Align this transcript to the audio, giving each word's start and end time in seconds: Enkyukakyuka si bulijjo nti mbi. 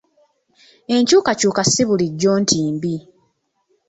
Enkyukakyuka 0.95 1.61
si 1.71 1.81
bulijjo 1.87 2.31
nti 2.41 2.57
mbi. 2.75 2.95